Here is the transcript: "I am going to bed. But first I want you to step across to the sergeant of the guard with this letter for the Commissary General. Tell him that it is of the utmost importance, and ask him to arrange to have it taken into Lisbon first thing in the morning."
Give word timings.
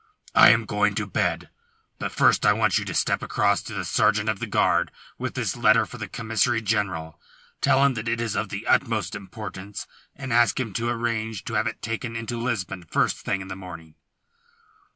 "I 0.33 0.49
am 0.49 0.65
going 0.65 0.95
to 0.95 1.05
bed. 1.05 1.51
But 1.99 2.11
first 2.11 2.43
I 2.43 2.53
want 2.53 2.79
you 2.79 2.85
to 2.85 2.93
step 2.95 3.21
across 3.21 3.61
to 3.61 3.75
the 3.75 3.85
sergeant 3.85 4.29
of 4.29 4.39
the 4.39 4.47
guard 4.47 4.89
with 5.19 5.35
this 5.35 5.55
letter 5.55 5.85
for 5.85 5.99
the 5.99 6.07
Commissary 6.07 6.59
General. 6.59 7.21
Tell 7.61 7.85
him 7.85 7.93
that 7.93 8.07
it 8.07 8.19
is 8.19 8.35
of 8.35 8.49
the 8.49 8.65
utmost 8.65 9.13
importance, 9.13 9.85
and 10.15 10.33
ask 10.33 10.59
him 10.59 10.73
to 10.73 10.89
arrange 10.89 11.43
to 11.43 11.53
have 11.53 11.67
it 11.67 11.83
taken 11.83 12.15
into 12.15 12.41
Lisbon 12.41 12.83
first 12.89 13.17
thing 13.17 13.41
in 13.41 13.47
the 13.47 13.55
morning." 13.55 13.93